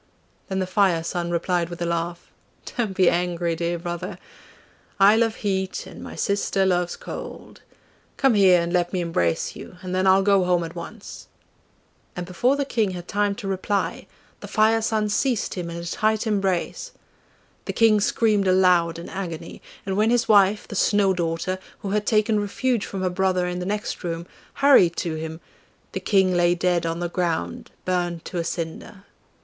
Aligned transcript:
Then 0.49 0.57
the 0.57 0.65
Fire 0.65 1.03
son 1.03 1.29
replied 1.29 1.69
with 1.69 1.79
a 1.79 1.85
laugh, 1.85 2.31
'Don't 2.75 2.95
be 2.97 3.07
angry, 3.07 3.55
dear 3.55 3.77
brother! 3.77 4.17
I 4.99 5.15
love 5.15 5.35
heat 5.35 5.85
and 5.85 6.01
my 6.03 6.15
sister 6.15 6.65
loves 6.65 6.95
cold 6.95 7.61
come 8.17 8.33
here 8.33 8.59
and 8.59 8.73
let 8.73 8.93
me 8.93 8.99
embrace 8.99 9.55
you, 9.55 9.77
and 9.83 9.93
then 9.93 10.07
I'll 10.07 10.23
go 10.23 10.43
home 10.43 10.63
at 10.63 10.73
once.' 10.73 11.27
And 12.15 12.25
before 12.25 12.55
the 12.55 12.65
King 12.65 12.89
had 12.97 13.07
time 13.07 13.35
to 13.35 13.47
reply, 13.47 14.07
the 14.39 14.47
Fire 14.47 14.81
son 14.81 15.07
seized 15.07 15.53
him 15.53 15.69
in 15.69 15.77
a 15.77 15.85
tight 15.85 16.25
embrace. 16.25 16.93
The 17.65 17.73
King 17.73 17.99
screamed 18.01 18.47
aloud 18.47 18.97
in 18.97 19.07
agony, 19.07 19.61
and 19.85 19.95
when 19.95 20.09
his 20.09 20.27
wife, 20.27 20.67
the 20.67 20.75
Snow 20.75 21.13
daughter, 21.13 21.59
who 21.81 21.91
had 21.91 22.07
taken 22.07 22.39
refuge 22.39 22.87
from 22.87 23.03
her 23.03 23.09
brother 23.11 23.45
in 23.45 23.59
the 23.59 23.67
next 23.67 24.03
room, 24.03 24.25
hurried 24.65 24.95
to 24.95 25.13
him, 25.13 25.41
the 25.91 25.99
King 25.99 26.33
lay 26.33 26.55
dead 26.55 26.87
on 26.87 27.01
the 27.01 27.07
ground 27.07 27.69
burnt 27.85 28.25
to 28.25 28.39
a 28.39 28.43
cinder. 28.43 29.03